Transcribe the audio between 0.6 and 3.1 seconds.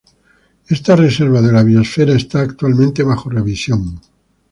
Esta reserva de la biosfera está actualmente